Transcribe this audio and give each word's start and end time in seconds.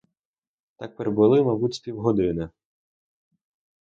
Так 0.77 0.95
перебули, 0.95 1.43
мабуть, 1.43 1.73
з 1.73 1.79
півгодини. 1.79 2.49